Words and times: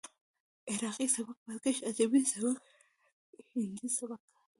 عراقي 0.71 1.07
سبک، 1.15 1.37
بازګشت 1.45 1.81
ادبي 1.89 2.21
سبک، 2.33 2.57
هندي 3.57 3.87
سبک 3.97 4.21
دى. 4.29 4.37